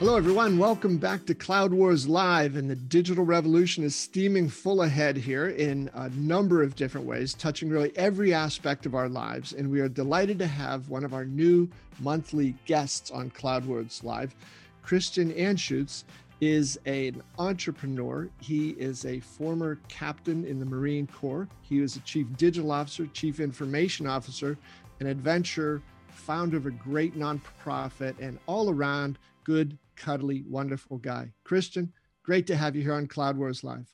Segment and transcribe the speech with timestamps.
[0.00, 0.58] Hello, everyone.
[0.58, 2.56] Welcome back to Cloud Wars Live.
[2.56, 7.32] And the digital revolution is steaming full ahead here in a number of different ways,
[7.32, 9.52] touching really every aspect of our lives.
[9.52, 11.68] And we are delighted to have one of our new
[12.00, 14.34] monthly guests on Cloud Wars Live.
[14.82, 16.02] Christian Anschuetz
[16.40, 18.28] is an entrepreneur.
[18.40, 21.46] He is a former captain in the Marine Corps.
[21.62, 24.58] He was a chief digital officer, chief information officer,
[24.98, 31.32] an adventurer, founder of a great nonprofit, and all around good cuddly, wonderful guy.
[31.44, 33.90] Christian, great to have you here on Cloud Wars Live.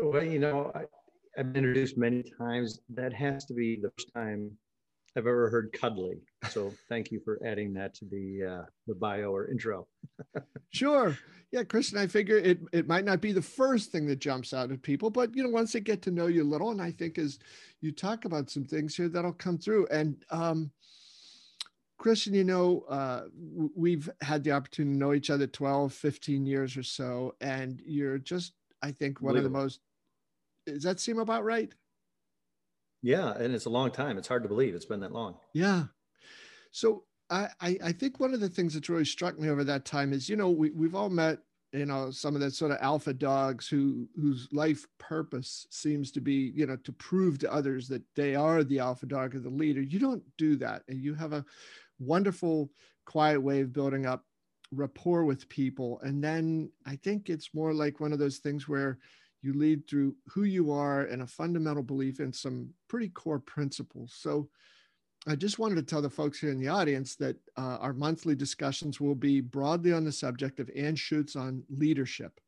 [0.00, 0.84] Well, you know, I,
[1.36, 2.80] have been introduced many times.
[2.88, 4.50] That has to be the first time
[5.16, 6.18] I've ever heard cuddly.
[6.50, 9.86] So thank you for adding that to the uh, the bio or intro.
[10.70, 11.18] sure.
[11.50, 14.70] Yeah, Christian, I figure it it might not be the first thing that jumps out
[14.70, 16.92] at people, but you know, once they get to know you a little, and I
[16.92, 17.38] think as
[17.80, 19.86] you talk about some things here, that'll come through.
[19.90, 20.70] And um,
[21.98, 23.24] Christian, you know, uh,
[23.76, 28.18] we've had the opportunity to know each other 12, 15 years or so, and you're
[28.18, 29.80] just, I think, one of the most,
[30.64, 31.74] does that seem about right?
[33.02, 34.16] Yeah, and it's a long time.
[34.16, 35.36] It's hard to believe it's been that long.
[35.54, 35.84] Yeah.
[36.70, 40.12] So I, I think one of the things that's really struck me over that time
[40.12, 41.40] is, you know, we, we've all met
[41.72, 46.20] you know some of the sort of alpha dogs who whose life purpose seems to
[46.20, 49.50] be you know to prove to others that they are the alpha dog or the
[49.50, 51.44] leader you don't do that and you have a
[51.98, 52.70] wonderful,
[53.04, 54.24] quiet way of building up
[54.72, 56.00] rapport with people.
[56.02, 58.98] And then I think it's more like one of those things where
[59.40, 64.14] you lead through who you are and a fundamental belief in some pretty core principles.
[64.16, 64.48] So
[65.26, 68.34] I just wanted to tell the folks here in the audience that uh, our monthly
[68.34, 72.40] discussions will be broadly on the subject of Anschuetz on leadership.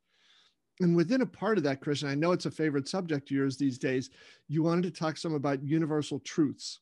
[0.79, 3.55] And within a part of that, Christian, I know it's a favorite subject of yours
[3.55, 4.09] these days.
[4.47, 6.79] You wanted to talk some about universal truths.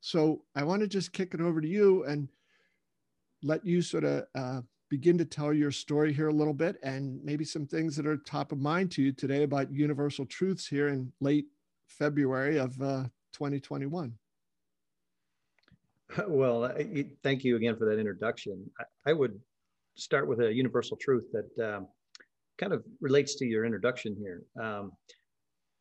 [0.00, 2.28] So I want to just kick it over to you and
[3.42, 7.22] let you sort of uh, begin to tell your story here a little bit and
[7.24, 10.88] maybe some things that are top of mind to you today about universal truths here
[10.88, 11.46] in late
[11.86, 14.14] February of uh, 2021.
[16.26, 16.74] Well,
[17.22, 18.68] thank you again for that introduction.
[19.06, 19.38] I, would
[19.94, 21.86] start with a universal truth that um,
[22.58, 24.42] kind of relates to your introduction here.
[24.60, 24.90] Um,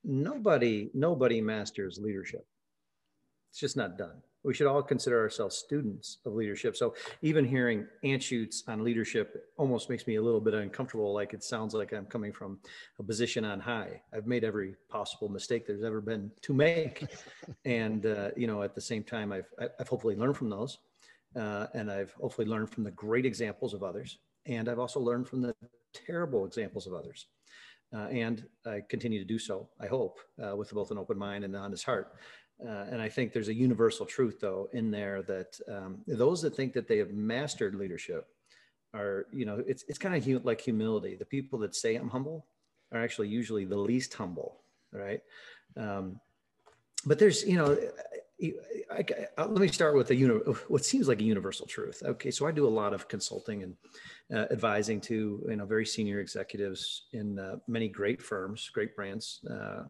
[0.03, 2.45] nobody, nobody masters leadership.
[3.49, 4.21] It's just not done.
[4.43, 6.77] We should all consider ourselves students of leadership.
[6.77, 11.13] So even hearing Anschuetz on leadership almost makes me a little bit uncomfortable.
[11.13, 12.59] Like it sounds like I'm coming from
[12.99, 14.01] a position on high.
[14.13, 17.05] I've made every possible mistake there's ever been to make,
[17.65, 20.77] and uh, you know at the same time I've I've hopefully learned from those,
[21.35, 25.27] uh, and I've hopefully learned from the great examples of others, and I've also learned
[25.27, 25.53] from the
[25.93, 27.27] terrible examples of others.
[27.91, 31.43] Uh, and I continue to do so, I hope, uh, with both an open mind
[31.43, 32.13] and an honest heart.
[32.65, 36.55] Uh, and I think there's a universal truth, though, in there that um, those that
[36.55, 38.27] think that they have mastered leadership
[38.93, 41.15] are, you know, it's, it's kind of like humility.
[41.15, 42.45] The people that say I'm humble
[42.91, 44.57] are actually usually the least humble,
[44.91, 45.21] right?
[45.77, 46.19] Um,
[47.05, 47.77] but there's, you know,
[48.41, 48.53] I,
[48.91, 49.05] I,
[49.37, 52.01] I, let me start with a uni- what seems like a universal truth.
[52.03, 53.75] Okay, so I do a lot of consulting and
[54.33, 59.39] uh, advising to you know very senior executives in uh, many great firms, great brands,
[59.49, 59.83] uh,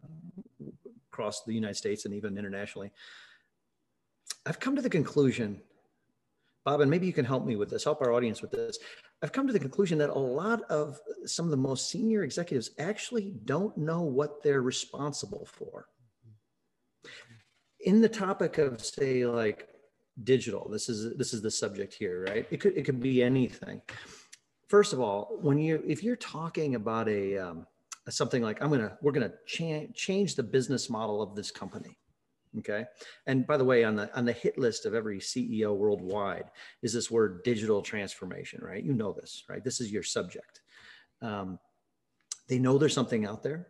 [1.20, 2.90] across the United States and even internationally.
[4.46, 5.60] I've come to the conclusion,
[6.64, 8.78] Bob, and maybe you can help me with this, help our audience with this.
[9.22, 12.70] I've come to the conclusion that a lot of some of the most senior executives
[12.78, 15.88] actually don't know what they're responsible for.
[17.80, 19.68] In the topic of, say, like
[20.24, 22.46] digital, this is this is the subject here, right?
[22.50, 23.82] It could it could be anything.
[24.68, 27.66] First of all, when you if you're talking about a um,
[28.08, 31.96] something like i'm gonna we're gonna cha- change the business model of this company
[32.58, 32.84] okay?
[33.26, 36.50] And by the way on the on the hit list of every ceo worldwide
[36.82, 38.82] is this word digital transformation right?
[38.82, 39.62] You know this right?
[39.62, 40.60] This is your subject.
[41.22, 41.58] Um,
[42.48, 43.68] they know there's something out there.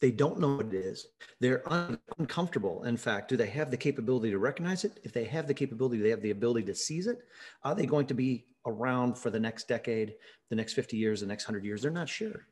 [0.00, 1.06] They don't know what it is.
[1.38, 2.84] They're un- uncomfortable.
[2.84, 4.98] In fact do they have the capability to recognize it?
[5.04, 7.18] If they have the capability they have the ability to seize it
[7.62, 10.14] are they going to be around for the next decade
[10.48, 11.82] the next 50 years the next 100 years?
[11.82, 12.46] They're not sure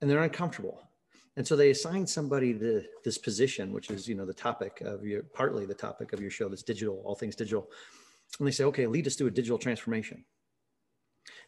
[0.00, 0.82] and they're uncomfortable.
[1.36, 5.04] And so they assign somebody the, this position, which is, you know, the topic of
[5.04, 7.68] your, partly the topic of your show, that's digital, all things digital.
[8.38, 10.24] And they say, okay, lead us through a digital transformation.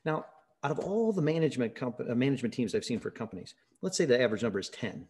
[0.04, 0.26] Now,
[0.62, 4.04] out of all the management comp- uh, management teams I've seen for companies, let's say
[4.04, 5.06] the average number is 10.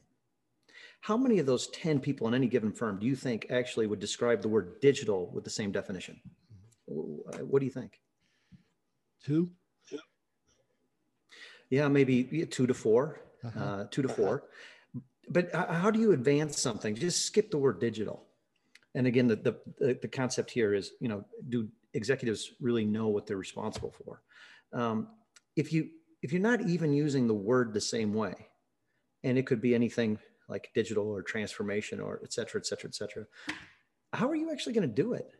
[1.00, 4.00] How many of those 10 people in any given firm do you think actually would
[4.00, 6.20] describe the word digital with the same definition?
[6.86, 8.00] What do you think?
[9.24, 9.50] Two.
[11.70, 13.64] Yeah, maybe two to 4 uh-huh.
[13.64, 14.44] uh, two to four.
[15.28, 16.94] But how do you advance something?
[16.94, 18.24] Just skip the word digital.
[18.94, 23.26] And again, the, the, the concept here is, you know, do executives really know what
[23.26, 24.22] they're responsible for.
[24.72, 25.08] Um,
[25.56, 25.90] if you
[26.22, 28.34] if you're not even using the word the same way,
[29.22, 30.18] and it could be anything
[30.48, 33.26] like digital or transformation or et cetera, et cetera, et cetera,
[34.12, 35.30] how are you actually going to do it?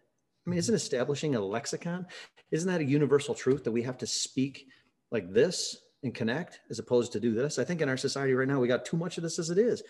[0.46, 2.06] I mean, isn't establishing a lexicon,
[2.50, 4.68] isn't that a universal truth that we have to speak
[5.10, 7.58] like this and connect as opposed to do this?
[7.58, 9.58] I think in our society right now, we got too much of this as it
[9.58, 9.82] is.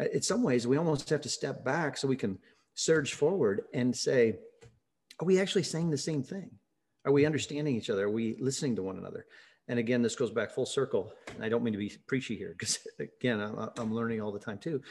[0.00, 2.38] Uh, in some ways, we almost have to step back so we can
[2.74, 4.38] surge forward and say,
[5.20, 6.50] are we actually saying the same thing?
[7.04, 8.06] Are we understanding each other?
[8.06, 9.26] Are we listening to one another?
[9.68, 11.12] And again, this goes back full circle.
[11.34, 13.40] And I don't mean to be preachy here because, again,
[13.78, 14.82] I'm learning all the time too.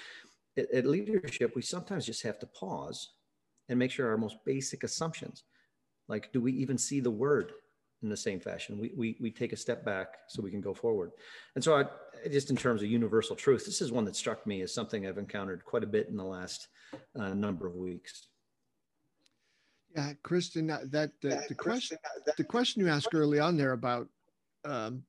[0.57, 3.09] At, at leadership, we sometimes just have to pause
[3.67, 5.43] and make sure our most basic assumptions,
[6.07, 7.51] like do we even see the word
[8.01, 8.79] in the same fashion?
[8.79, 11.11] We, we, we take a step back so we can go forward.
[11.55, 11.85] And so, I,
[12.29, 15.17] just in terms of universal truth, this is one that struck me as something I've
[15.17, 16.67] encountered quite a bit in the last
[17.17, 18.27] uh, number of weeks.
[19.95, 21.97] Yeah, Christian, that, that the, the question
[22.37, 24.07] the question you asked early on there about
[24.63, 25.03] um,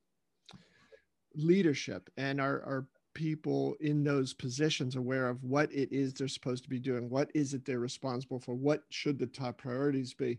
[1.35, 6.63] leadership and our, our people in those positions aware of what it is they're supposed
[6.63, 10.39] to be doing what is it they're responsible for what should the top priorities be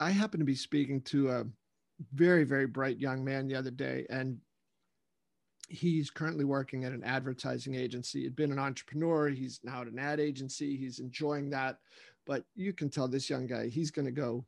[0.00, 1.44] i happen to be speaking to a
[2.14, 4.38] very very bright young man the other day and
[5.68, 8.22] he's currently working at an advertising agency.
[8.22, 9.28] He'd been an entrepreneur.
[9.28, 10.76] He's now at an ad agency.
[10.76, 11.78] He's enjoying that.
[12.26, 14.44] But you can tell this young guy he's going to go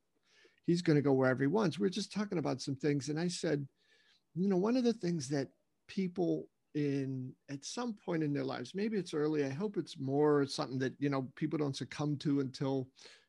[0.67, 1.79] he's going to go wherever he wants.
[1.79, 3.67] We're just talking about some things and i said
[4.35, 5.49] you know one of the things that
[5.89, 10.47] people in at some point in their lives maybe it's early i hope it's more
[10.47, 12.89] something that you know people don't succumb to until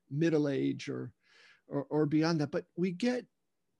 [0.10, 1.12] middle age or
[1.68, 3.26] or, or beyond that but we get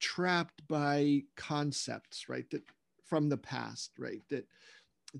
[0.04, 2.62] trapped by concepts right that
[3.06, 4.46] from the past right that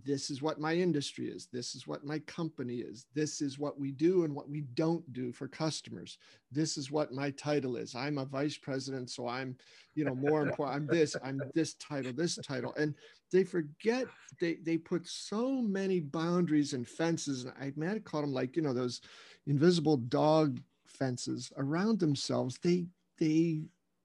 [0.04, 3.80] this is what my industry is this is what my company is this is what
[3.80, 6.18] we do and what we don't do for customers
[6.52, 7.96] this is what my title is.
[7.96, 9.56] I'm a vice president so i'm
[9.96, 12.74] you know more important i'm this i'm this title this title.
[12.76, 12.94] And
[13.32, 14.06] they forget
[14.42, 18.58] they they put so many boundaries and fences and i might have called them like
[18.58, 19.00] you know those
[19.48, 20.60] invisible dog
[20.94, 22.58] fences around themselves.
[22.62, 22.86] They
[23.20, 23.62] they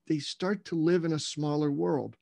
[0.09, 2.17] they start to live in a smaller world.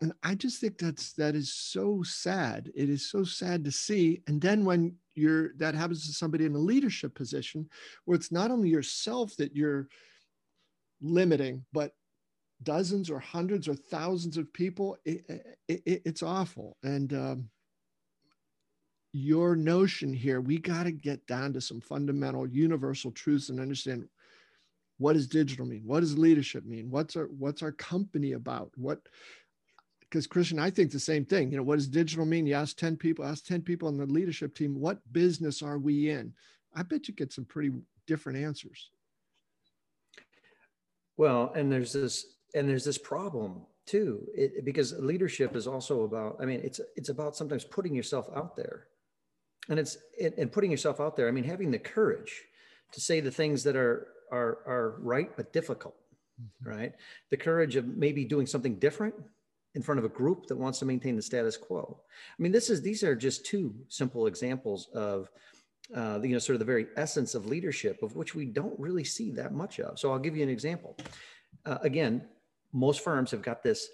[0.00, 2.70] And i just think that's that is so sad.
[2.74, 4.22] It is so sad to see.
[4.26, 7.68] And then when you're that happens to somebody in a leadership position
[8.04, 9.88] where it's not only yourself that you're
[11.00, 11.92] limiting but
[12.62, 15.24] dozens or hundreds or thousands of people it,
[15.68, 16.76] it, it's awful.
[16.82, 17.48] And um,
[19.12, 24.08] your notion here we got to get down to some fundamental universal truths and understand
[24.98, 29.00] what does digital mean what does leadership mean what's our what's our company about what
[30.14, 31.50] because Christian, I think the same thing.
[31.50, 32.46] You know, what does digital mean?
[32.46, 36.08] You ask 10 people, ask 10 people on the leadership team, what business are we
[36.08, 36.32] in?
[36.72, 37.72] I bet you get some pretty
[38.06, 38.90] different answers.
[41.16, 46.36] Well, and there's this, and there's this problem too, it, because leadership is also about,
[46.40, 48.86] I mean, it's, it's about sometimes putting yourself out there
[49.68, 49.98] and it's,
[50.38, 51.26] and putting yourself out there.
[51.26, 52.40] I mean, having the courage
[52.92, 55.96] to say the things that are, are, are right, but difficult,
[56.40, 56.68] mm-hmm.
[56.68, 56.92] right?
[57.30, 59.14] The courage of maybe doing something different
[59.74, 62.00] in front of a group that wants to maintain the status quo.
[62.38, 65.30] I mean, this is these are just two simple examples of
[65.94, 69.04] uh, you know sort of the very essence of leadership, of which we don't really
[69.04, 69.98] see that much of.
[69.98, 70.96] So I'll give you an example.
[71.66, 72.22] Uh, again,
[72.72, 73.88] most firms have got this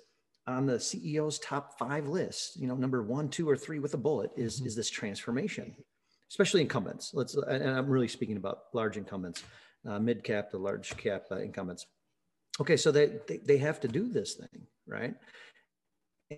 [0.46, 2.56] on the CEO's top five list.
[2.60, 4.66] You know, number one, two, or three with a bullet is mm-hmm.
[4.66, 5.74] is this transformation,
[6.28, 7.12] especially incumbents.
[7.14, 9.44] Let's and I'm really speaking about large incumbents,
[9.88, 11.86] uh, mid cap to large cap uh, incumbents.
[12.60, 15.14] Okay, so they, they they have to do this thing, right?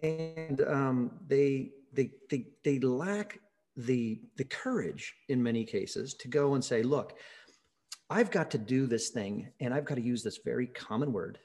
[0.00, 3.40] and um, they, they, they, they lack
[3.76, 7.18] the, the courage in many cases to go and say, look,
[8.08, 11.38] I've got to do this thing and I've got to use this very common word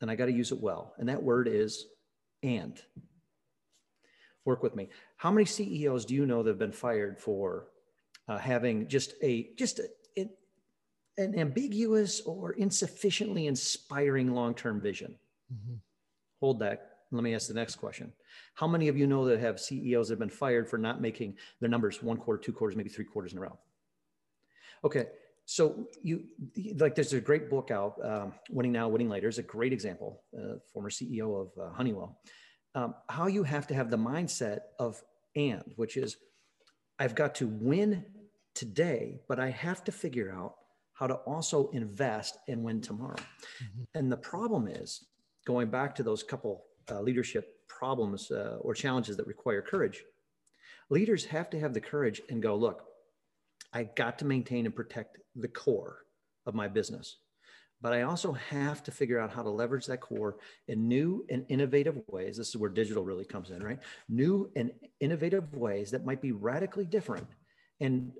[0.00, 0.94] and I got to use it well.
[0.98, 1.86] And that word is
[2.42, 2.80] and.
[4.44, 4.88] Work with me.
[5.16, 7.66] How many CEOs do you know that have been fired for
[8.26, 9.88] uh, having just a just a,
[11.20, 15.16] an, ambiguous or insufficiently inspiring long-term vision?
[15.52, 15.76] Mm-hmm.
[16.40, 18.12] Hold that let me ask the next question.
[18.54, 21.36] How many of you know that have CEOs that have been fired for not making
[21.60, 23.58] their numbers one quarter, two quarters, maybe three quarters in a row?
[24.84, 25.06] Okay,
[25.44, 26.24] so you
[26.76, 30.22] like there's a great book out, um, Winning Now, Winning Later is a great example.
[30.36, 32.18] Uh, former CEO of uh, Honeywell,
[32.74, 35.02] um, how you have to have the mindset of
[35.34, 36.16] and, which is
[36.98, 38.04] I've got to win
[38.54, 40.54] today, but I have to figure out
[41.00, 43.16] how to also invest and win tomorrow.
[43.16, 43.82] Mm-hmm.
[43.94, 45.06] And the problem is
[45.46, 50.04] going back to those couple uh, leadership problems uh, or challenges that require courage,
[50.90, 52.84] leaders have to have the courage and go, look,
[53.72, 56.04] I got to maintain and protect the core
[56.44, 57.16] of my business.
[57.82, 60.36] but I also have to figure out how to leverage that core
[60.68, 62.36] in new and innovative ways.
[62.36, 63.78] This is where digital really comes in, right?
[64.08, 67.26] New and innovative ways that might be radically different
[67.80, 68.12] and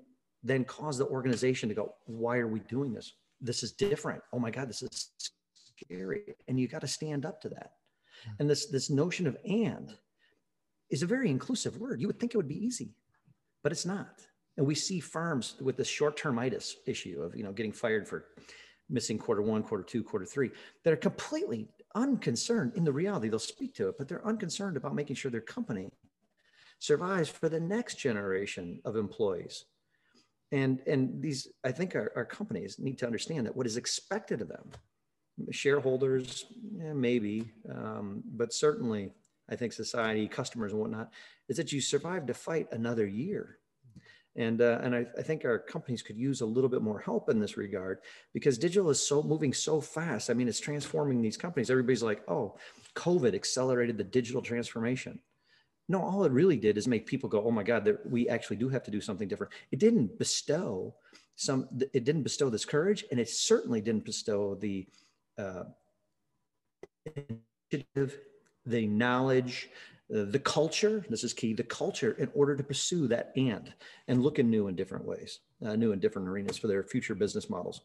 [0.43, 3.13] then cause the organization to go, why are we doing this?
[3.39, 4.21] This is different.
[4.33, 5.11] Oh my God, this is
[5.53, 6.21] scary.
[6.47, 7.73] And you got to stand up to that.
[8.25, 8.31] Hmm.
[8.39, 9.93] And this, this notion of and
[10.89, 12.01] is a very inclusive word.
[12.01, 12.95] You would think it would be easy,
[13.63, 14.21] but it's not.
[14.57, 18.25] And we see firms with this short-termitis issue of, you know, getting fired for
[18.89, 20.51] missing quarter one, quarter two, quarter three,
[20.83, 23.29] that are completely unconcerned in the reality.
[23.29, 25.89] They'll speak to it, but they're unconcerned about making sure their company
[26.79, 29.65] survives for the next generation of employees.
[30.51, 34.41] And, and these, I think our, our companies need to understand that what is expected
[34.41, 34.69] of them,
[35.51, 39.13] shareholders, maybe, um, but certainly
[39.49, 41.11] I think society, customers and whatnot,
[41.47, 43.59] is that you survive to fight another year
[44.35, 47.29] and, uh, and I, I, think our companies could use a little bit more help
[47.29, 47.99] in this regard
[48.33, 50.29] because digital is so moving so fast.
[50.29, 51.69] I mean, it's transforming these companies.
[51.69, 52.55] Everybody's like, oh,
[52.95, 55.19] COVID accelerated the digital transformation.
[55.91, 58.55] No, all it really did is make people go, oh my God, that we actually
[58.55, 59.51] do have to do something different.
[59.73, 60.95] It didn't bestow
[61.35, 64.87] some, it didn't bestow this courage and it certainly didn't bestow the
[65.37, 65.63] uh,
[67.05, 68.19] initiative,
[68.65, 69.69] the knowledge,
[70.15, 73.73] uh, the culture, this is key, the culture in order to pursue that and
[74.07, 77.15] and look in new and different ways, uh, new and different arenas for their future
[77.15, 77.81] business models.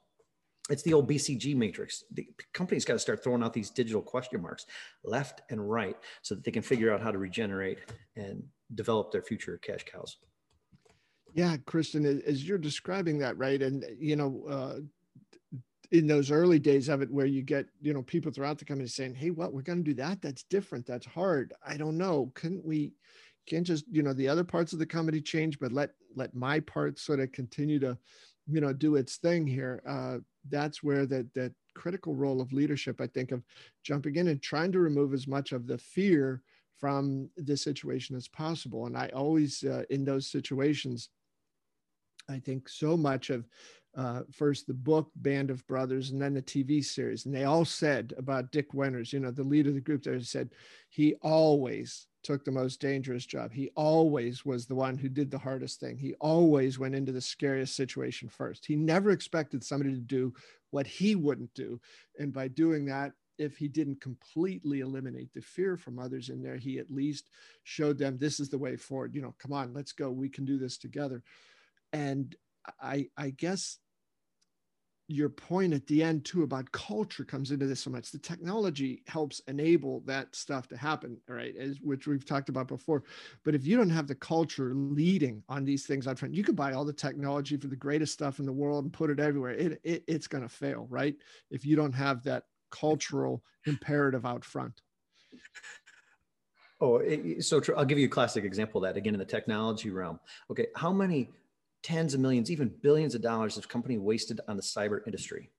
[0.69, 2.05] It's the old BCG matrix.
[2.13, 4.67] The company's got to start throwing out these digital question marks
[5.05, 7.79] left and right so that they can figure out how to regenerate
[8.17, 8.43] and
[8.75, 10.17] develop their future cash cows.
[11.35, 13.63] Yeah, Christian, as you're describing that, right?
[13.63, 14.81] And, you know, uh,
[15.93, 18.89] in those early days of it where you get you know people throughout the company
[18.89, 22.31] saying hey what we're going to do that that's different that's hard i don't know
[22.35, 22.93] couldn't we
[23.47, 26.59] can't just you know the other parts of the company change but let let my
[26.61, 27.97] part sort of continue to
[28.49, 30.19] you know do its thing here uh,
[30.51, 33.43] that's where that that critical role of leadership i think of
[33.83, 36.43] jumping in and trying to remove as much of the fear
[36.79, 41.11] from the situation as possible and i always uh, in those situations
[42.31, 43.47] i think so much of
[43.97, 47.25] uh, first the book Band of Brothers and then the TV series.
[47.25, 50.21] And they all said about Dick Winters, you know, the leader of the group there
[50.21, 50.51] said
[50.91, 53.53] he always took the most dangerous job.
[53.53, 55.97] He always was the one who did the hardest thing.
[55.97, 58.67] He always went into the scariest situation first.
[58.67, 60.35] He never expected somebody to do
[60.71, 61.81] what he wouldn't do.
[62.19, 66.57] And by doing that, if he didn't completely eliminate the fear from others in there,
[66.57, 67.31] he at least
[67.63, 69.15] showed them this is the way forward.
[69.15, 70.11] You know, come on, let's go.
[70.11, 71.23] We can do this together.
[71.93, 72.35] And
[72.81, 73.79] I, I guess
[75.09, 78.11] your point at the end too about culture comes into this so much.
[78.11, 83.05] The technology helps enable that stuff to happen right as which we've talked about before.
[83.45, 86.57] But if you don't have the culture leading on these things out front you can
[86.57, 89.53] buy all the technology for the greatest stuff in the world and put it everywhere.
[89.53, 91.15] It, it it's going to fail right
[91.51, 94.81] if you don't have that cultural imperative out front.
[96.81, 97.01] Oh
[97.41, 100.19] so true i'll give you a classic example of that again in the technology realm.
[100.51, 101.31] Okay how many
[101.87, 105.51] tens of millions, even billions of dollars of company wasted on the cyber industry.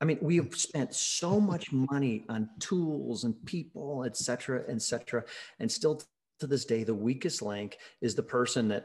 [0.00, 4.80] I mean, we have spent so much money on tools and people, et cetera, et
[4.80, 5.22] cetera.
[5.58, 6.00] And still
[6.38, 8.84] to this day, the weakest link is the person that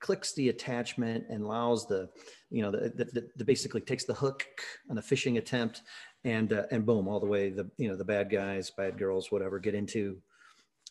[0.00, 2.08] clicks the attachment and allows the,
[2.50, 4.44] you know, the, the, the basically takes the hook
[4.90, 5.82] on a phishing attempt
[6.24, 9.30] and, uh, and boom, all the way the, you know, the bad guys, bad girls,
[9.30, 10.18] whatever, get into,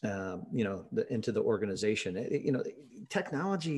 [0.03, 2.15] um, you know, the, into the organization.
[2.15, 2.63] It, you know,
[3.09, 3.77] technology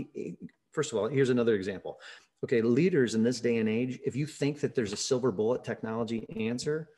[0.78, 2.00] First of all, here's another example.
[2.44, 5.64] Okay, leaders in this day and age, if you think that there's a silver bullet
[5.64, 6.90] technology answer,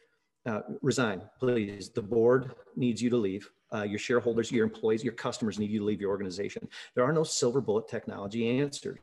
[0.45, 1.87] uh, resign, please.
[1.87, 3.49] The board needs you to leave.
[3.73, 6.67] Uh, your shareholders, your employees, your customers need you to leave your organization.
[6.93, 8.99] There are no silver bullet technology answers.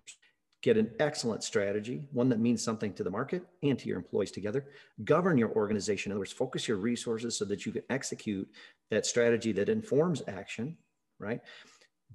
[0.60, 4.30] Get an excellent strategy, one that means something to the market and to your employees
[4.30, 4.66] together.
[5.04, 6.12] Govern your organization.
[6.12, 8.46] In other words, focus your resources so that you can execute
[8.90, 10.76] that strategy that informs action,
[11.18, 11.40] right?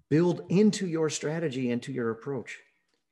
[0.10, 2.60] Build into your strategy, into your approach.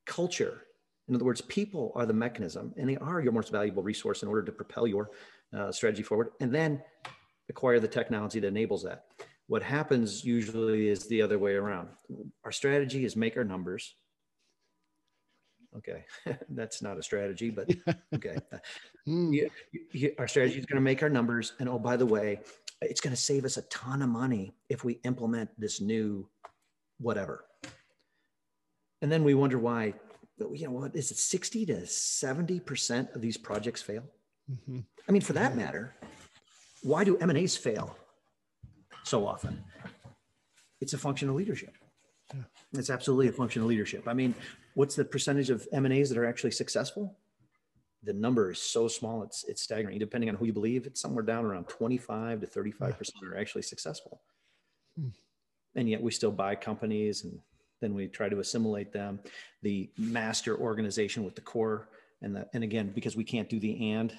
[0.05, 0.63] Culture,
[1.07, 4.29] in other words, people are the mechanism and they are your most valuable resource in
[4.29, 5.09] order to propel your
[5.57, 6.29] uh, strategy forward.
[6.39, 6.81] And then
[7.49, 9.05] acquire the technology that enables that.
[9.47, 11.89] What happens usually is the other way around.
[12.45, 13.95] Our strategy is make our numbers.
[15.75, 16.05] Okay,
[16.49, 17.69] that's not a strategy, but
[18.15, 18.37] okay.
[19.07, 19.33] mm.
[19.33, 19.49] you,
[19.91, 21.53] you, our strategy is going to make our numbers.
[21.59, 22.41] And oh, by the way,
[22.81, 26.27] it's going to save us a ton of money if we implement this new
[26.99, 27.45] whatever.
[29.01, 29.93] And then we wonder why,
[30.37, 34.03] you know, what is it, 60 to 70% of these projects fail?
[34.51, 34.79] Mm-hmm.
[35.07, 35.95] I mean, for that matter,
[36.83, 37.95] why do M&As fail
[39.03, 39.63] so often?
[40.81, 41.75] It's a function of leadership.
[42.33, 42.41] Yeah.
[42.73, 44.07] It's absolutely a function of leadership.
[44.07, 44.35] I mean,
[44.75, 47.17] what's the percentage of M&As that are actually successful?
[48.03, 49.99] the number is so small, it's it's staggering.
[49.99, 53.63] Depending on who you believe, it's somewhere down around 25 to 35 percent are actually
[53.63, 54.21] successful.
[54.97, 55.09] Hmm.
[55.75, 57.39] And yet we still buy companies and
[57.81, 59.19] then we try to assimilate them.
[59.61, 61.89] The master organization with the core
[62.21, 64.13] and the and again because we can't do the and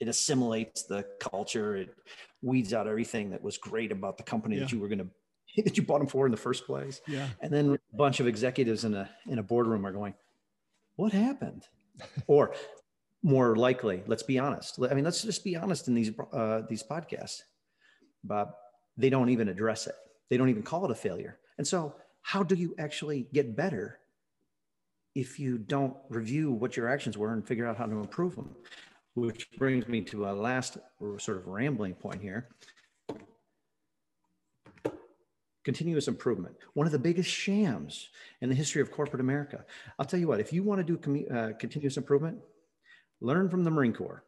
[0.00, 1.76] it assimilates the culture.
[1.76, 1.94] It
[2.42, 4.62] weeds out everything that was great about the company yeah.
[4.62, 4.98] that you were going
[5.56, 7.00] to that you bought them for in the first place.
[7.06, 7.28] Yeah.
[7.40, 10.14] And then a bunch of executives in a in a boardroom are going,
[10.96, 11.68] "What happened?"
[12.26, 12.54] or
[13.22, 14.78] more likely, let's be honest.
[14.90, 17.42] I mean, let's just be honest in these uh, these podcasts,
[18.22, 18.50] Bob.
[18.96, 19.94] They don't even address it.
[20.34, 21.38] They don't even call it a failure.
[21.58, 24.00] And so, how do you actually get better
[25.14, 28.50] if you don't review what your actions were and figure out how to improve them?
[29.14, 30.76] Which brings me to a last
[31.18, 32.48] sort of rambling point here
[35.62, 38.08] continuous improvement, one of the biggest shams
[38.40, 39.64] in the history of corporate America.
[40.00, 42.38] I'll tell you what, if you want to do uh, continuous improvement,
[43.20, 44.24] learn from the Marine Corps.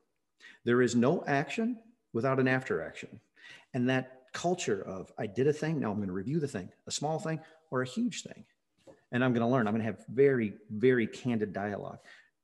[0.65, 1.81] There is no action
[2.13, 3.21] without an after action.
[3.75, 6.69] And that culture of I did a thing, now I'm going to review the thing,
[6.87, 7.41] a small thing
[7.71, 8.45] or a huge thing.
[9.11, 9.67] And I'm going to learn.
[9.67, 12.01] I'm going to have very, very candid dialogue.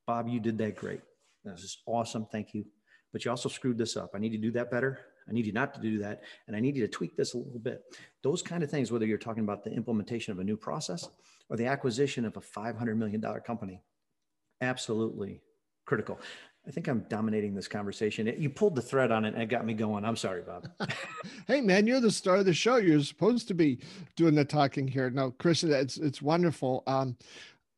[0.06, 1.02] Bob, you did that great.
[1.44, 2.26] This is awesome.
[2.32, 2.64] Thank you.
[3.12, 4.12] But you also screwed this up.
[4.14, 5.00] I need to do that better.
[5.28, 6.22] I need you not to do that.
[6.46, 7.82] And I need you to tweak this a little bit.
[8.22, 11.06] Those kind of things, whether you're talking about the implementation of a new process
[11.50, 13.82] or the acquisition of a $500 million company,
[14.62, 15.42] absolutely
[15.84, 16.18] critical.
[16.66, 18.32] I think I'm dominating this conversation.
[18.38, 20.04] You pulled the thread on it and it got me going.
[20.04, 20.68] I'm sorry, Bob.
[21.48, 22.76] hey man, you're the star of the show.
[22.76, 23.80] You're supposed to be
[24.16, 25.10] doing the talking here.
[25.10, 26.84] No, Chris, it's it's wonderful.
[26.86, 27.16] Um,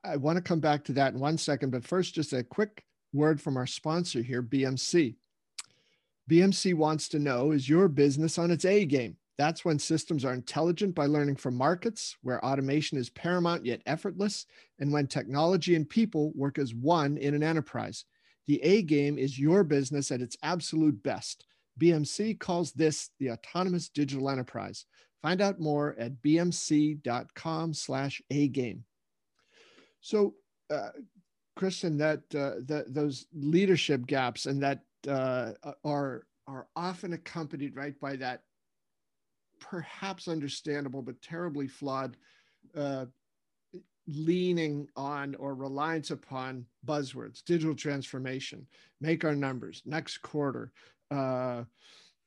[0.05, 2.85] I want to come back to that in one second, but first, just a quick
[3.14, 5.14] word from our sponsor here, BMC.
[6.31, 9.17] BMC wants to know is your business on its A game?
[9.37, 14.47] That's when systems are intelligent by learning from markets, where automation is paramount yet effortless,
[14.79, 18.05] and when technology and people work as one in an enterprise.
[18.46, 21.46] The A game is your business at its absolute best.
[21.80, 24.87] BMC calls this the autonomous digital enterprise.
[25.22, 28.85] Find out more at bmc.com slash A game.
[30.00, 30.35] So,
[30.70, 30.90] uh,
[31.57, 35.52] Christian, that, uh, that those leadership gaps and that uh,
[35.85, 38.42] are are often accompanied right by that
[39.61, 42.16] perhaps understandable but terribly flawed
[42.76, 43.07] uh,
[44.07, 48.67] leaning on or reliance upon buzzwords digital transformation
[49.01, 50.73] make our numbers next quarter
[51.11, 51.64] uh,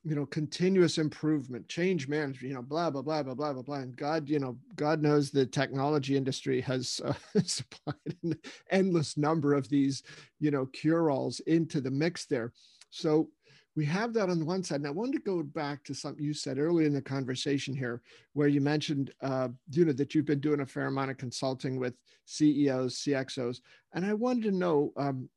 [0.07, 3.75] you know continuous improvement change management you know blah blah blah blah blah blah blah.
[3.75, 7.13] And god you know god knows the technology industry has uh,
[7.43, 8.35] supplied an
[8.71, 10.03] endless number of these
[10.39, 12.53] you know cure-alls into the mix there.
[12.89, 13.29] So
[13.77, 14.77] we have that on the one side.
[14.77, 18.01] And I wanted to go back to something you said earlier in the conversation here,
[18.33, 21.79] where you mentioned, uh, you know, that you've been doing a fair amount of consulting
[21.79, 21.93] with
[22.25, 23.61] CEOs, CXOs,
[23.93, 25.29] and I wanted to know, um,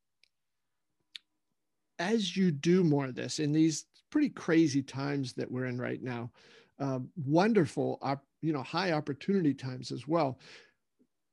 [1.98, 6.02] as you do more of this in these pretty crazy times that we're in right
[6.02, 6.30] now,
[6.78, 10.38] uh, wonderful, op- you know, high opportunity times as well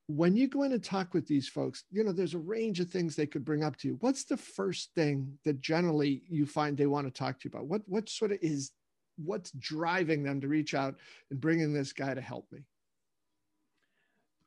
[0.08, 2.90] when you go in and talk with these folks, you know, there's a range of
[2.90, 3.98] things they could bring up to you.
[4.00, 7.68] What's the first thing that generally you find they want to talk to you about?
[7.68, 8.72] What what sort of is
[9.18, 10.96] what's driving them to reach out
[11.30, 12.62] and bringing this guy to help me?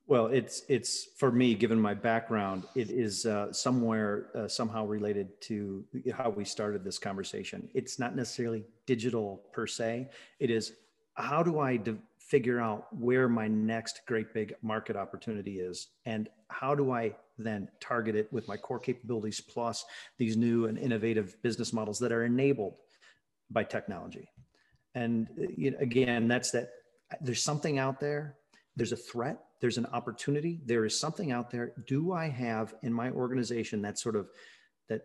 [0.06, 5.40] Well, it's it's for me, given my background, it is uh, somewhere uh, somehow related
[5.42, 7.68] to how we started this conversation.
[7.74, 10.08] It's not necessarily digital per se.
[10.38, 10.72] It is
[11.14, 11.98] how do I de-
[12.30, 17.68] figure out where my next great big market opportunity is and how do I then
[17.80, 19.84] target it with my core capabilities plus
[20.16, 22.74] these new and innovative business models that are enabled
[23.50, 24.28] by technology.
[24.94, 25.28] And
[25.80, 26.70] again, that's that
[27.20, 28.36] there's something out there,
[28.76, 31.72] there's a threat, there's an opportunity, there is something out there.
[31.88, 34.28] Do I have in my organization that sort of
[34.88, 35.02] that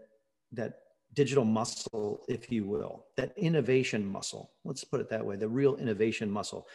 [0.52, 0.80] that
[1.16, 4.52] digital muscle, if you will, that innovation muscle.
[4.64, 6.68] Let's put it that way, the real innovation muscle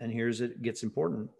[0.00, 1.30] and here's it gets important.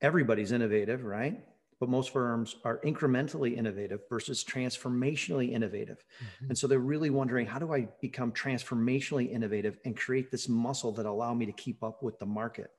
[0.00, 1.40] Everybody's innovative right?
[1.78, 5.98] But most firms are incrementally innovative versus transformationally innovative.
[5.98, 6.46] Mm-hmm.
[6.48, 10.92] and so they're really wondering how do i become transformationally innovative and create this muscle
[10.92, 12.70] that allow me to keep up with the market?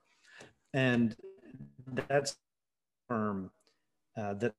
[0.74, 1.16] And
[2.08, 2.38] that's
[3.08, 3.52] firm
[4.18, 4.54] uh, that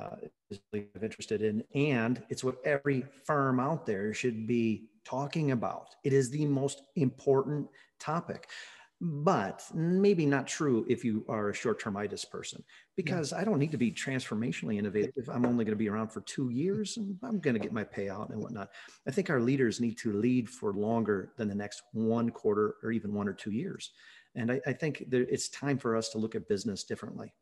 [0.00, 0.16] uh,
[0.50, 1.64] is really interested in.
[1.74, 5.94] And it's what every firm out there should be talking about.
[6.04, 7.68] It is the most important
[7.98, 8.48] topic
[9.00, 12.62] but maybe not true if you are a short-term itis person
[12.96, 13.38] because yeah.
[13.38, 16.20] i don't need to be transformationally innovative if i'm only going to be around for
[16.22, 18.70] two years and i'm going to get my payout and whatnot
[19.06, 22.90] i think our leaders need to lead for longer than the next one quarter or
[22.90, 23.92] even one or two years
[24.34, 27.32] and i, I think it's time for us to look at business differently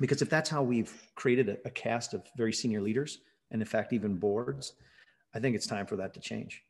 [0.00, 3.18] because if that's how we've created a, a cast of very senior leaders
[3.50, 4.74] and in fact, even boards,
[5.34, 6.62] I think it's time for that to change.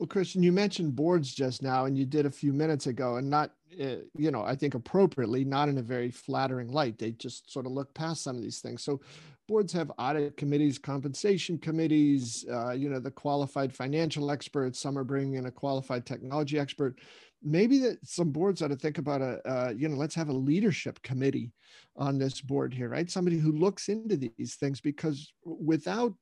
[0.00, 3.28] Well, Christian, you mentioned boards just now, and you did a few minutes ago, and
[3.28, 6.98] not, uh, you know, I think appropriately, not in a very flattering light.
[6.98, 8.82] They just sort of look past some of these things.
[8.82, 9.02] So,
[9.46, 14.80] boards have audit committees, compensation committees, uh, you know, the qualified financial experts.
[14.80, 16.98] Some are bringing in a qualified technology expert.
[17.42, 20.32] Maybe that some boards ought to think about a, uh, you know, let's have a
[20.32, 21.52] leadership committee
[21.94, 23.10] on this board here, right?
[23.10, 26.14] Somebody who looks into these things because without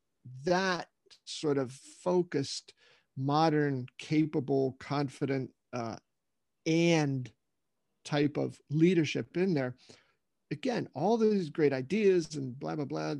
[0.45, 0.89] that
[1.27, 1.71] sort of
[2.03, 2.73] focused
[3.19, 5.97] modern, capable, confident, uh,
[6.67, 7.31] and
[8.05, 9.75] type of leadership in there.
[10.51, 13.15] Again, all these great ideas and blah blah blah,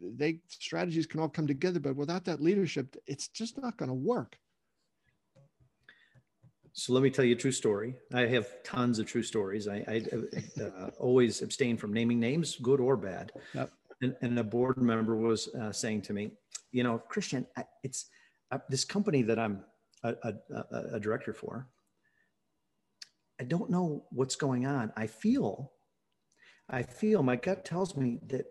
[0.00, 3.94] they strategies can all come together, but without that leadership, it's just not going to
[3.94, 4.36] work.
[6.76, 7.94] So let me tell you a true story.
[8.12, 9.68] I have tons of true stories.
[9.68, 10.02] I, I
[10.60, 13.30] uh, always abstain from naming names, good or bad.
[13.54, 13.70] Yep.
[14.02, 16.32] And, and, a board member was uh, saying to me,
[16.72, 17.46] you know, Christian,
[17.84, 18.06] it's
[18.68, 19.64] this company that I'm
[20.02, 21.68] a, a, a director for,
[23.40, 24.92] I don't know what's going on.
[24.96, 25.72] I feel,
[26.68, 28.46] I feel my gut tells me that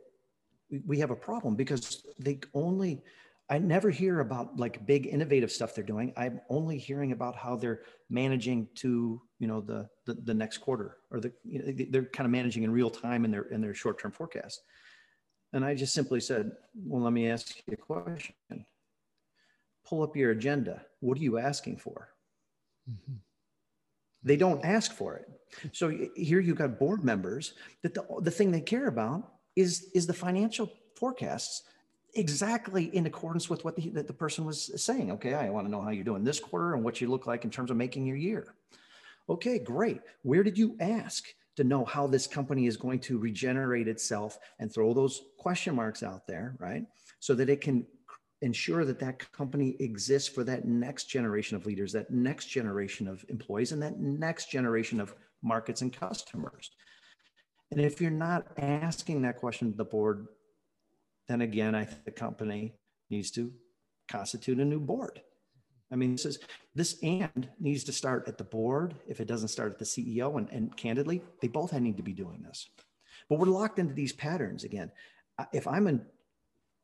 [0.86, 3.04] we have a problem because they only,
[3.50, 6.13] I never hear about like big innovative stuff they're doing.
[6.18, 10.98] I'm only hearing about how they're managing to, you know, the the, the next quarter
[11.12, 13.74] or the you know, they're kind of managing in real time in their in their
[13.74, 14.62] short term forecast.
[15.52, 18.34] And I just simply said, well, let me ask you a question
[19.94, 20.82] pull up your agenda.
[21.02, 22.10] What are you asking for?
[22.90, 23.18] Mm-hmm.
[24.24, 25.30] They don't ask for it.
[25.72, 27.54] So here you've got board members
[27.84, 31.62] that the, the thing they care about is, is the financial forecasts
[32.16, 35.12] exactly in accordance with what the, that the person was saying.
[35.12, 37.44] Okay, I want to know how you're doing this quarter and what you look like
[37.44, 38.56] in terms of making your year.
[39.30, 40.02] Okay, great.
[40.24, 41.26] Where did you ask
[41.56, 46.02] to know how this company is going to regenerate itself and throw those question marks
[46.02, 46.84] out there, right?
[47.20, 47.86] So that it can
[48.44, 53.24] ensure that that company exists for that next generation of leaders, that next generation of
[53.30, 56.72] employees, and that next generation of markets and customers.
[57.72, 60.28] And if you're not asking that question to the board,
[61.28, 62.76] then again, I think the company
[63.10, 63.52] needs to
[64.10, 65.22] constitute a new board.
[65.92, 66.40] I mean, this is
[66.76, 70.38] this and needs to start at the board if it doesn't start at the CEO.
[70.38, 72.68] And, and candidly, they both need to be doing this.
[73.30, 74.92] But we're locked into these patterns again.
[75.54, 76.06] If I'm in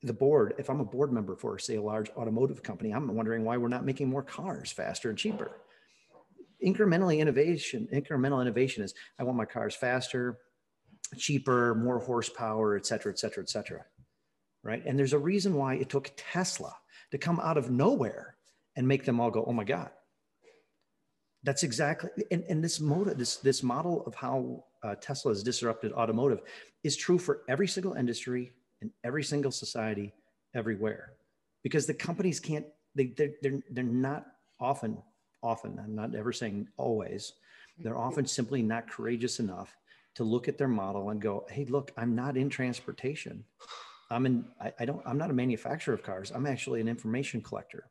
[0.03, 3.43] the board, if I'm a board member for, say, a large automotive company, I'm wondering
[3.43, 5.51] why we're not making more cars faster and cheaper.
[6.65, 10.39] Incrementally innovation, incremental innovation is I want my cars faster,
[11.17, 13.85] cheaper, more horsepower, et cetera, et cetera, et cetera.
[14.63, 14.85] Right.
[14.85, 16.75] And there's a reason why it took Tesla
[17.11, 18.35] to come out of nowhere
[18.75, 19.89] and make them all go, oh my God.
[21.43, 25.93] That's exactly and, and this model, this this model of how uh, Tesla has disrupted
[25.93, 26.41] automotive
[26.83, 30.13] is true for every single industry in every single society
[30.53, 31.13] everywhere.
[31.63, 32.65] Because the companies can't
[32.95, 34.25] they they're, they're, they're not
[34.59, 34.97] often
[35.41, 37.33] often i'm not ever saying always
[37.77, 38.01] they're mm-hmm.
[38.01, 39.75] often simply not courageous enough
[40.15, 43.43] to look at their model and go hey look i'm not in transportation.
[44.11, 46.31] I'm in I, I don't i'm not a manufacturer of cars.
[46.31, 47.85] I'm actually an information collector.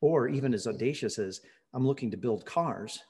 [0.00, 1.40] Or even as audacious as
[1.72, 3.00] i'm looking to build cars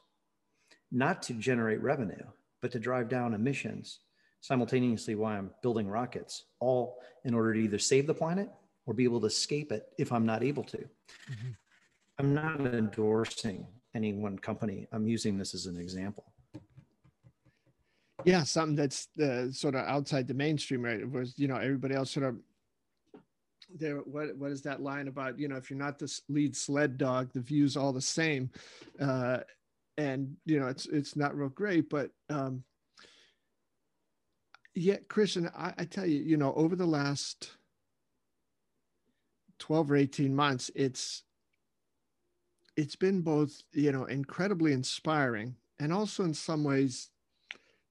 [0.93, 2.27] not to generate revenue
[2.61, 4.01] but to drive down emissions
[4.41, 8.49] simultaneously while I'm building rockets, all in order to either save the planet
[8.87, 10.79] or be able to escape it if I'm not able to.
[10.79, 11.51] Mm-hmm.
[12.19, 14.87] I'm not endorsing any one company.
[14.93, 16.25] I'm using this as an example.
[18.25, 21.01] Yeah, something that's uh, sort of outside the mainstream, right?
[21.01, 22.37] It was, you know, everybody else sort of
[23.75, 23.97] there.
[23.99, 25.39] What what is that line about?
[25.39, 28.51] You know, if you're not the lead sled dog, the view's all the same,
[29.01, 29.39] uh,
[29.97, 31.89] and you know, it's it's not real great.
[31.89, 32.63] But um,
[34.75, 37.51] yeah, Christian, I, I tell you, you know, over the last
[39.59, 41.25] 12 or 18 months, it's
[42.77, 47.11] it's been both, you know, incredibly inspiring and also in some ways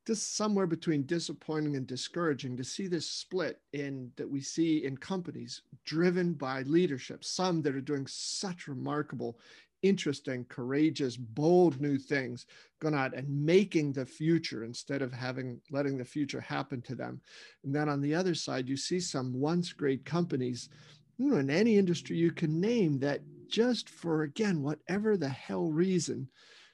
[0.07, 4.97] just somewhere between disappointing and discouraging to see this split in that we see in
[4.97, 9.37] companies driven by leadership some that are doing such remarkable
[9.81, 12.45] interesting, courageous, bold new things
[12.81, 17.21] going out and making the future instead of having letting the future happen to them.
[17.63, 20.69] And then on the other side, you see some once great companies,
[21.17, 25.69] you know, in any industry you can name that just for again, whatever the hell
[25.71, 26.27] reason,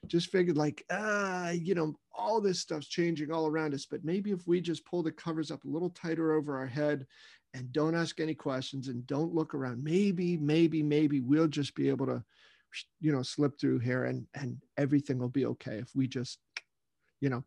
[0.07, 3.85] just figured like, ah, you know, all this stuff's changing all around us.
[3.85, 7.05] But maybe if we just pull the covers up a little tighter over our head
[7.53, 11.89] and don't ask any questions and don't look around, maybe, maybe, maybe we'll just be
[11.89, 12.23] able to
[12.99, 16.39] you know slip through here and and everything will be okay if we just
[17.21, 17.43] you know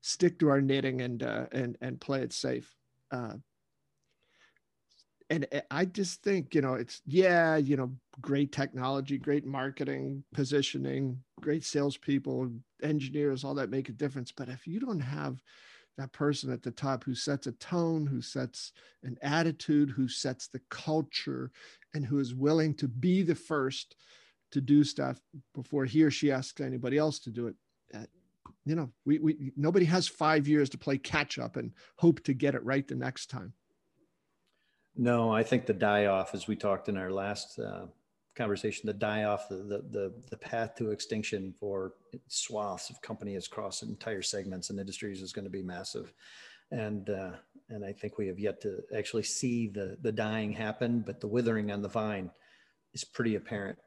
[0.00, 2.74] stick to our knitting and uh, and and play it safe
[3.10, 3.34] uh,
[5.30, 7.90] and I just think, you know, it's yeah, you know,
[8.20, 12.50] great technology, great marketing, positioning, great salespeople,
[12.82, 14.32] engineers, all that make a difference.
[14.32, 15.42] But if you don't have
[15.96, 20.48] that person at the top who sets a tone, who sets an attitude, who sets
[20.48, 21.50] the culture,
[21.94, 23.96] and who is willing to be the first
[24.54, 25.20] to do stuff
[25.54, 27.54] before he or she asks anybody else to do it.
[27.94, 28.06] Uh,
[28.64, 32.32] you know, we, we nobody has five years to play catch up and hope to
[32.32, 33.52] get it right the next time.
[34.96, 37.86] No, I think the die off, as we talked in our last uh,
[38.36, 41.94] conversation, the die off, the, the, the the path to extinction for
[42.28, 46.12] swaths of companies across entire segments and industries is going to be massive,
[46.70, 47.32] and uh,
[47.68, 51.28] and I think we have yet to actually see the the dying happen, but the
[51.28, 52.30] withering on the vine
[52.94, 53.78] is pretty apparent.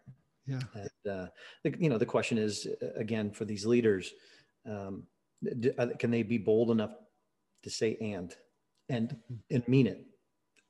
[0.47, 0.59] Yeah.
[0.73, 1.27] And, uh,
[1.63, 4.13] the, you know, the question is uh, again for these leaders,
[4.65, 5.03] um,
[5.77, 6.91] uh, can they be bold enough
[7.63, 8.33] to say and
[8.89, 9.35] and hmm.
[9.51, 10.05] and mean it,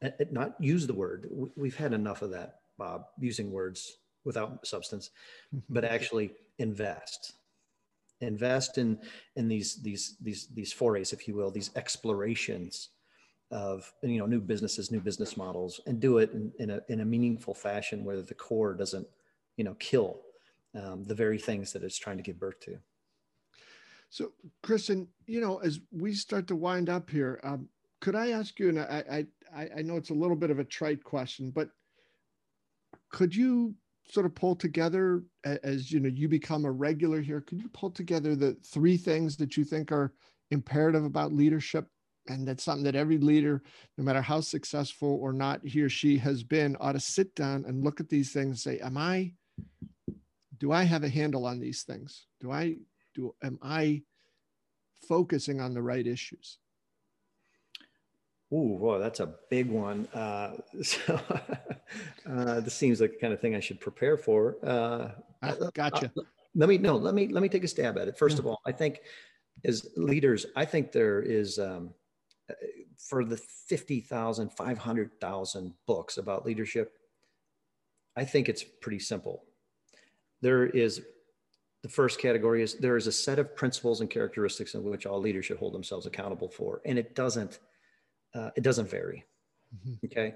[0.02, 1.30] and not use the word?
[1.56, 5.12] We've had enough of that, Bob, using words without substance,
[5.56, 5.74] mm-hmm.
[5.74, 7.34] but actually invest
[8.22, 8.98] invest in
[9.36, 12.90] in these these these these forays if you will these explorations
[13.52, 17.02] of you know new businesses new business models and do it in, in a in
[17.02, 19.08] a meaningful fashion where the core doesn't
[19.58, 20.22] you know kill
[20.76, 22.78] um, the very things that it's trying to give birth to.
[24.10, 24.32] So
[24.64, 27.68] Christian you know as we start to wind up here um,
[28.00, 30.64] could i ask you and I, I i know it's a little bit of a
[30.64, 31.70] trite question but
[33.12, 33.74] could you
[34.10, 37.92] sort of pull together as you know you become a regular here could you pull
[37.92, 40.14] together the three things that you think are
[40.52, 41.88] imperative about leadership?
[42.30, 43.64] And that's something that every leader
[43.98, 47.64] no matter how successful or not he or she has been ought to sit down
[47.66, 49.32] and look at these things and say am i
[50.60, 52.26] do I have a handle on these things?
[52.40, 52.76] Do I
[53.16, 54.04] do am I
[55.08, 56.58] focusing on the right issues?
[58.52, 60.08] Oh, well, that's a big one.
[60.14, 61.20] Uh, so
[62.30, 64.58] uh, this seems like the kind of thing I should prepare for.
[64.64, 65.10] Uh,
[65.44, 66.12] ah, gotcha.
[66.18, 66.22] Uh,
[66.56, 66.96] let me no.
[66.96, 68.18] Let me let me take a stab at it.
[68.18, 68.42] First yeah.
[68.42, 69.02] of all, I think
[69.66, 71.94] as leaders, I think there is um,
[72.98, 76.94] for the 50,000, 500,000 books about leadership.
[78.16, 79.44] I think it's pretty simple
[80.42, 81.02] there is
[81.84, 85.20] the first category is there is a set of principles and characteristics in which all
[85.20, 87.60] leaders should hold themselves accountable for and it doesn't
[88.36, 89.26] uh, it doesn't vary.
[89.76, 90.06] Mm-hmm.
[90.06, 90.36] okay?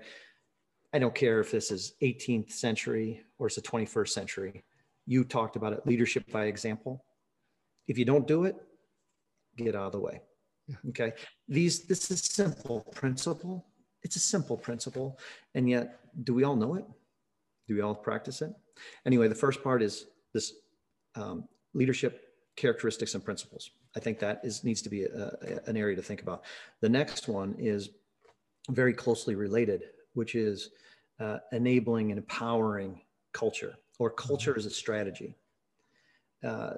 [0.94, 4.64] I don't care if this is 18th century or it's the 21st century.
[5.06, 7.04] You talked about it leadership by example.
[7.88, 8.56] If you don't do it
[9.58, 10.22] get out of the way.
[10.68, 10.76] Yeah.
[10.90, 11.14] okay?
[11.48, 13.66] These this is simple principle.
[14.04, 15.20] It's a simple principle
[15.54, 16.86] and yet do we all know it?
[17.68, 18.54] Do we all practice it
[19.06, 20.54] Anyway, the first part is this
[21.16, 23.72] um, leadership characteristics and principles.
[23.96, 26.44] I think that is needs to be a, a, an area to think about.
[26.82, 27.90] The next one is
[28.70, 30.70] very closely related, which is
[31.20, 33.02] uh, enabling and empowering
[33.34, 35.36] culture, or culture as a strategy.
[36.44, 36.72] Uh,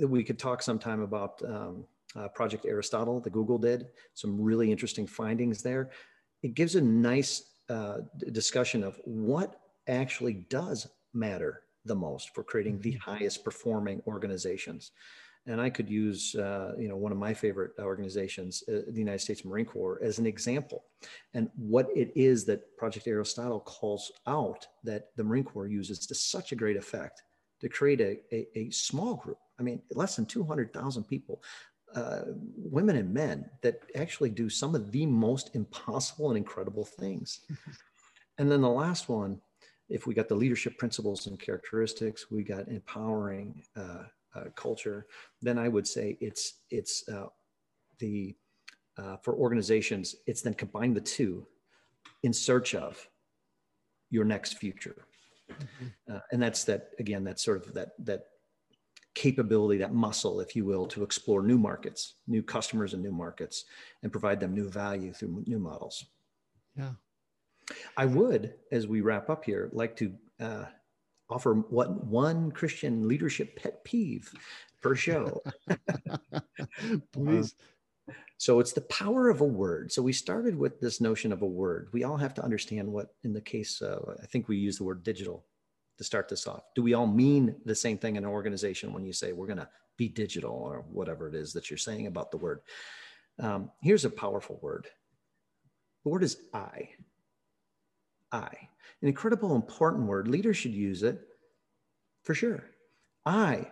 [0.00, 1.84] we could talk sometime about um,
[2.16, 3.88] uh, Project Aristotle that Google did.
[4.14, 5.90] Some really interesting findings there.
[6.42, 7.98] It gives a nice uh,
[8.32, 13.10] discussion of what actually does matter the most for creating the mm-hmm.
[13.10, 14.92] highest performing organizations.
[15.46, 19.20] And I could use, uh, you know, one of my favorite organizations, uh, the United
[19.20, 20.84] States Marine Corps, as an example,
[21.32, 26.14] and what it is that Project Aristotle calls out that the Marine Corps uses to
[26.14, 27.22] such a great effect
[27.60, 29.38] to create a, a, a small group.
[29.58, 31.42] I mean, less than 200,000 people,
[31.94, 32.24] uh,
[32.56, 37.40] women and men, that actually do some of the most impossible and incredible things.
[38.38, 39.40] and then the last one
[39.88, 45.06] if we got the leadership principles and characteristics, we got empowering uh, uh, culture,
[45.40, 47.26] then I would say it's it's uh,
[47.98, 48.34] the
[48.98, 51.46] uh, for organizations, it's then combine the two
[52.22, 53.08] in search of
[54.10, 55.06] your next future,
[55.50, 56.14] mm-hmm.
[56.14, 57.24] Uh, and that's that again.
[57.24, 58.24] That's sort of that that
[59.14, 63.64] capability, that muscle, if you will, to explore new markets, new customers, and new markets,
[64.02, 66.04] and provide them new value through new models.
[66.76, 66.92] Yeah.
[67.96, 70.64] I would, as we wrap up here, like to uh,
[71.30, 74.32] offer what one Christian leadership pet peeve
[74.80, 75.42] per show.
[77.12, 77.54] Please.
[78.08, 79.90] Uh, so it's the power of a word.
[79.92, 81.88] So we started with this notion of a word.
[81.92, 84.84] We all have to understand what, in the case, uh, I think we use the
[84.84, 85.44] word digital
[85.98, 86.62] to start this off.
[86.76, 89.58] Do we all mean the same thing in an organization when you say we're going
[89.58, 92.60] to be digital or whatever it is that you're saying about the word?
[93.40, 94.86] Um, here's a powerful word.
[96.04, 96.90] The word is I.
[98.32, 98.48] I.
[99.02, 100.28] An incredible important word.
[100.28, 101.20] Leaders should use it
[102.24, 102.64] for sure.
[103.24, 103.70] I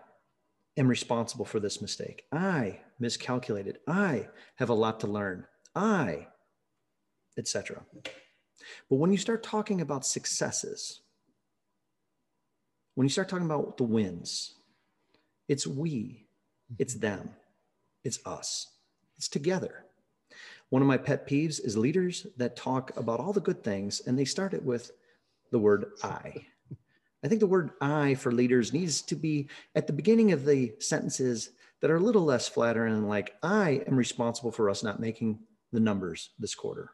[0.76, 2.24] am responsible for this mistake.
[2.32, 3.78] I miscalculated.
[3.88, 5.46] I have a lot to learn.
[5.74, 6.28] I,
[7.38, 7.84] etc.
[8.88, 11.00] But when you start talking about successes,
[12.94, 14.54] when you start talking about the wins,
[15.48, 16.26] it's we,
[16.78, 17.00] it's mm-hmm.
[17.00, 17.30] them,
[18.04, 18.68] it's us,
[19.16, 19.85] it's together.
[20.70, 24.18] One of my pet peeves is leaders that talk about all the good things and
[24.18, 24.90] they start it with
[25.52, 26.34] the word I.
[27.24, 30.74] I think the word I for leaders needs to be at the beginning of the
[30.80, 31.50] sentences
[31.80, 35.40] that are a little less flattering, like, I am responsible for us not making
[35.72, 36.92] the numbers this quarter.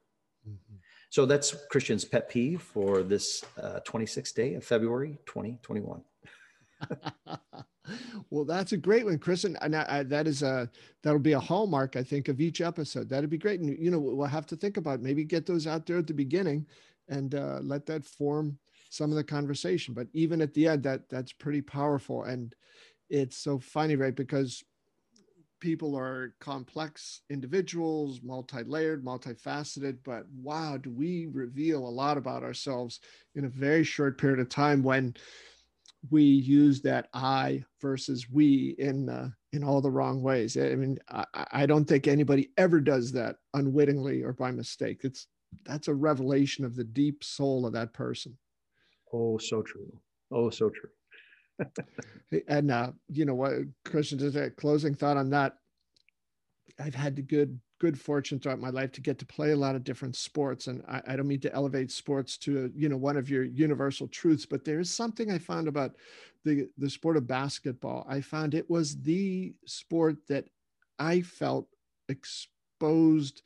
[0.48, 0.76] Mm-hmm.
[1.10, 6.02] So that's Christian's pet peeve for this uh, 26th day of February 2021.
[8.30, 10.70] well, that's a great one, Chris, and, I, that is a
[11.02, 13.08] that'll be a hallmark, I think, of each episode.
[13.08, 15.86] That'd be great, and you know, we'll have to think about maybe get those out
[15.86, 16.66] there at the beginning,
[17.08, 18.58] and uh, let that form
[18.90, 19.94] some of the conversation.
[19.94, 22.54] But even at the end, that that's pretty powerful, and
[23.10, 24.14] it's so funny, right?
[24.14, 24.62] Because
[25.62, 32.98] people are complex individuals, multi-layered, multifaceted, but wow, do we reveal a lot about ourselves
[33.36, 35.14] in a very short period of time when
[36.10, 40.56] we use that I versus we in uh, in all the wrong ways.
[40.56, 45.00] I mean, I, I don't think anybody ever does that unwittingly or by mistake.
[45.04, 45.26] It's
[45.64, 48.36] that's a revelation of the deep soul of that person.
[49.12, 49.92] Oh, so true.
[50.30, 50.90] Oh, so true
[52.48, 53.52] and uh, you know what,
[53.84, 55.56] Christian, just a closing thought on that.
[56.78, 59.74] I've had the good good fortune throughout my life to get to play a lot
[59.74, 62.96] of different sports, and I, I don't mean to elevate sports to uh, you know
[62.96, 65.96] one of your universal truths, but there is something I found about
[66.44, 68.06] the the sport of basketball.
[68.08, 70.44] I found it was the sport that
[71.00, 71.66] I felt
[72.08, 73.42] exposed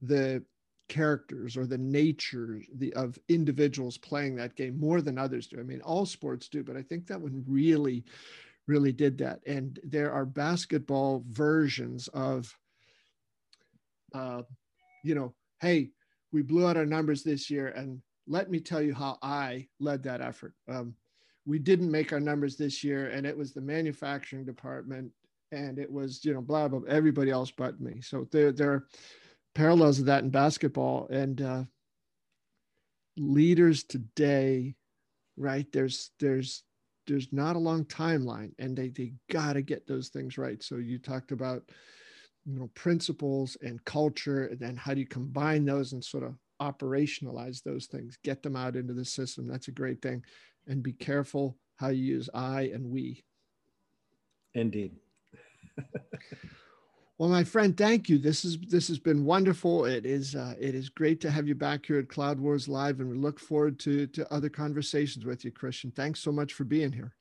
[0.00, 0.44] the
[0.88, 5.58] characters or the nature the, of individuals playing that game more than others do.
[5.58, 8.04] I mean, all sports do, but I think that one really,
[8.68, 9.40] really did that.
[9.46, 12.56] And there are basketball versions of,
[14.14, 14.42] uh,
[15.04, 15.90] you know, hey,
[16.32, 20.02] we blew out our numbers this year, and let me tell you how I led
[20.04, 20.54] that effort.
[20.68, 20.94] Um,
[21.46, 25.10] we didn't make our numbers this year, and it was the manufacturing department,
[25.52, 28.00] and it was you know blah blah everybody else but me.
[28.00, 28.86] So there there are
[29.54, 31.64] parallels of that in basketball and uh,
[33.16, 34.74] leaders today
[35.36, 36.62] right there's there's
[37.06, 40.76] there's not a long timeline and they they got to get those things right so
[40.76, 41.62] you talked about
[42.52, 46.34] you know principles and culture and then how do you combine those and sort of
[46.60, 50.22] operationalize those things get them out into the system that's a great thing
[50.66, 53.24] and be careful how you use i and we
[54.54, 54.92] indeed
[57.20, 58.16] Well, my friend, thank you.
[58.16, 59.84] This is this has been wonderful.
[59.84, 63.00] It is uh, it is great to have you back here at Cloud Wars Live,
[63.00, 65.90] and we look forward to to other conversations with you, Christian.
[65.90, 67.14] Thanks so much for being here.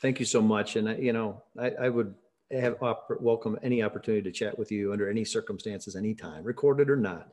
[0.00, 2.14] Thank you so much, and I, you know, I, I would
[2.52, 6.96] have op- welcome any opportunity to chat with you under any circumstances, anytime, recorded or
[6.96, 7.28] not.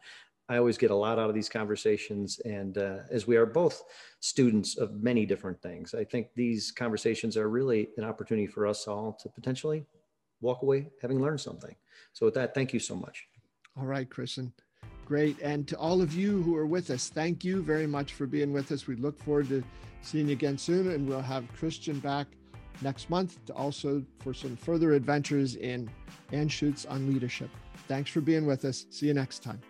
[0.48, 3.84] I always get a lot out of these conversations, and uh, as we are both
[4.20, 8.88] students of many different things, I think these conversations are really an opportunity for us
[8.88, 9.86] all to potentially
[10.42, 11.76] walk away having learned something.
[12.14, 13.28] So with that, thank you so much.
[13.78, 14.52] All right, Christian.
[15.06, 15.38] Great.
[15.42, 18.52] And to all of you who are with us, thank you very much for being
[18.52, 18.88] with us.
[18.88, 19.64] We look forward to
[20.02, 22.28] seeing you again soon, and we'll have Christian back
[22.82, 25.90] next month to also for some further adventures in
[26.32, 27.50] Anschuetz on leadership.
[27.88, 28.86] Thanks for being with us.
[28.90, 29.62] See you next time.